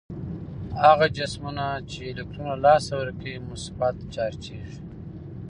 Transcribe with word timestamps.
هغه 0.83 1.05
جسمونه 1.17 1.65
چې 1.91 1.99
الکترون 2.11 2.45
له 2.51 2.55
لاسه 2.65 2.91
ورکوي 2.99 3.35
مثبت 3.49 3.95
چارجیږي. 4.13 4.77